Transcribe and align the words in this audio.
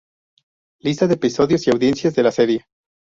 Lista 0.79 1.05
de 1.05 1.13
episodios 1.13 1.67
y 1.67 1.69
audiencias 1.69 2.15
de 2.15 2.23
la 2.23 2.31
serie. 2.31 2.65